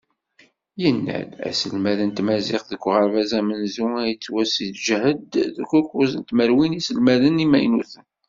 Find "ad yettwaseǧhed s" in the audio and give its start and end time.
4.01-5.57